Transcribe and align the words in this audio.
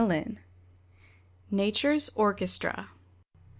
200 0.07 0.39
NATURE'S 1.51 2.09
ORCHESTRA. 2.15 2.89